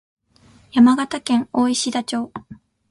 [0.71, 2.31] 山形県大石田町